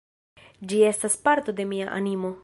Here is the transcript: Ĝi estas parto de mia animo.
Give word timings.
Ĝi 0.71 0.79
estas 0.91 1.17
parto 1.27 1.55
de 1.61 1.67
mia 1.75 1.91
animo. 1.99 2.33